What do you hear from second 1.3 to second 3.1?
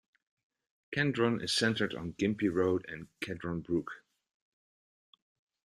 is centred on Gympie Road and